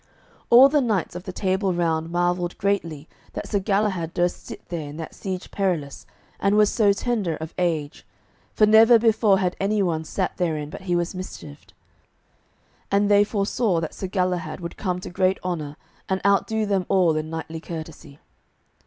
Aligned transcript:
All 0.49 0.67
the 0.67 0.81
knights 0.81 1.13
of 1.13 1.25
the 1.25 1.31
Table 1.31 1.73
Round 1.75 2.09
marvelled 2.09 2.57
greatly 2.57 3.07
that 3.33 3.47
Sir 3.47 3.59
Galahad 3.59 4.15
durst 4.15 4.47
sit 4.47 4.67
there 4.69 4.89
in 4.89 4.97
that 4.97 5.13
Siege 5.13 5.51
Perilous, 5.51 6.07
and 6.39 6.57
was 6.57 6.71
so 6.71 6.91
tender 6.91 7.35
of 7.35 7.53
age; 7.59 8.03
for 8.55 8.65
never 8.65 8.97
before 8.97 9.37
had 9.37 9.55
anyone 9.59 10.03
sat 10.03 10.37
therein 10.37 10.71
but 10.71 10.81
he 10.89 10.95
was 10.95 11.13
mischieved. 11.13 11.73
And 12.91 13.11
they 13.11 13.23
foresaw 13.23 13.79
that 13.79 13.93
Sir 13.93 14.07
Galahad 14.07 14.59
would 14.59 14.75
come 14.75 14.99
to 15.01 15.09
great 15.11 15.37
honour, 15.43 15.75
and 16.09 16.19
outdo 16.25 16.65
them 16.65 16.87
all 16.89 17.15
in 17.15 17.29
knightly 17.29 17.59
courtesy. 17.59 18.17